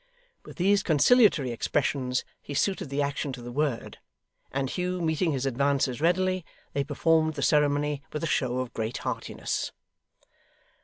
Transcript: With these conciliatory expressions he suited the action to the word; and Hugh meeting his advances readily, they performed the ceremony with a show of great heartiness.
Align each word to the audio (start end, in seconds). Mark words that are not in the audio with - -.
With 0.43 0.57
these 0.57 0.81
conciliatory 0.81 1.51
expressions 1.51 2.25
he 2.41 2.55
suited 2.55 2.89
the 2.89 3.03
action 3.03 3.31
to 3.33 3.41
the 3.43 3.51
word; 3.51 3.99
and 4.51 4.67
Hugh 4.67 4.99
meeting 4.99 5.31
his 5.31 5.45
advances 5.45 6.01
readily, 6.01 6.43
they 6.73 6.83
performed 6.83 7.35
the 7.35 7.43
ceremony 7.43 8.01
with 8.11 8.23
a 8.23 8.25
show 8.25 8.57
of 8.61 8.73
great 8.73 8.97
heartiness. 9.05 9.71